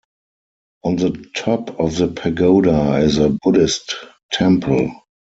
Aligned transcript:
On 0.83 0.95
the 0.95 1.11
top 1.35 1.79
of 1.79 1.95
the 1.97 2.07
pagoda 2.07 2.95
is 2.95 3.19
a 3.19 3.29
Buddhist 3.29 3.93
temple. 4.31 4.89